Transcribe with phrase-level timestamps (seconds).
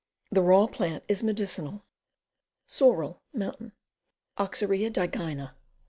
[0.31, 1.85] The raw plant is medicinal.
[2.65, 3.73] Sorrel, Mountain.
[4.35, 5.53] Oxyria digyna.